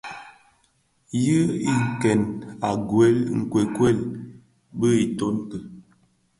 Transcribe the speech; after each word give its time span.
Nyi 1.21 1.37
kèn 2.01 2.21
gwed 2.89 3.17
nkuekued 3.39 3.97
bi 4.79 4.89
itön 5.05 5.35
ki. 5.49 5.59